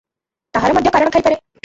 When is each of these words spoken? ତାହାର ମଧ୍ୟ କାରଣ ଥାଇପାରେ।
ତାହାର 0.57 0.73
ମଧ୍ୟ 0.77 0.95
କାରଣ 0.97 1.13
ଥାଇପାରେ। 1.17 1.35